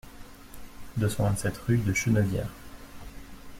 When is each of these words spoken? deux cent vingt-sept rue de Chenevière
deux 0.97 1.09
cent 1.09 1.25
vingt-sept 1.25 1.55
rue 1.57 1.77
de 1.77 1.93
Chenevière 1.93 2.49